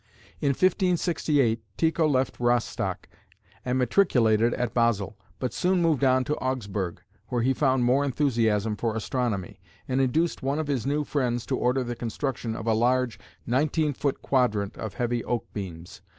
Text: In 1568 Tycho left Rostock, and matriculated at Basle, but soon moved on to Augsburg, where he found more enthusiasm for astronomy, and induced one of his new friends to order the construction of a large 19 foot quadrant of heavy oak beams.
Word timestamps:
In 0.39 0.49
1568 0.49 1.61
Tycho 1.77 2.07
left 2.07 2.39
Rostock, 2.39 3.07
and 3.63 3.77
matriculated 3.77 4.51
at 4.55 4.73
Basle, 4.73 5.15
but 5.37 5.53
soon 5.53 5.79
moved 5.79 6.03
on 6.03 6.23
to 6.23 6.35
Augsburg, 6.37 7.03
where 7.27 7.43
he 7.43 7.53
found 7.53 7.83
more 7.83 8.03
enthusiasm 8.03 8.75
for 8.75 8.95
astronomy, 8.95 9.59
and 9.87 10.01
induced 10.01 10.41
one 10.41 10.57
of 10.57 10.65
his 10.65 10.87
new 10.87 11.03
friends 11.03 11.45
to 11.45 11.55
order 11.55 11.83
the 11.83 11.95
construction 11.95 12.55
of 12.55 12.65
a 12.65 12.73
large 12.73 13.19
19 13.45 13.93
foot 13.93 14.23
quadrant 14.23 14.75
of 14.75 14.95
heavy 14.95 15.23
oak 15.23 15.45
beams. 15.53 16.01